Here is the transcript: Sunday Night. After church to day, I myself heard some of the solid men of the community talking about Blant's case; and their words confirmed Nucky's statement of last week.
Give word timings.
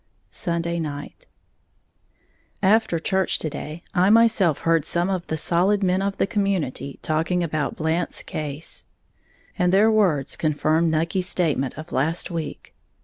Sunday 0.31 0.79
Night. 0.79 1.27
After 2.63 2.97
church 2.97 3.37
to 3.37 3.51
day, 3.51 3.83
I 3.93 4.09
myself 4.09 4.61
heard 4.61 4.83
some 4.83 5.11
of 5.11 5.27
the 5.27 5.37
solid 5.37 5.83
men 5.83 6.01
of 6.01 6.17
the 6.17 6.25
community 6.25 6.97
talking 7.03 7.43
about 7.43 7.75
Blant's 7.75 8.23
case; 8.23 8.87
and 9.59 9.71
their 9.71 9.91
words 9.91 10.35
confirmed 10.35 10.89
Nucky's 10.89 11.29
statement 11.29 11.77
of 11.77 11.91
last 11.91 12.31
week. 12.31 12.73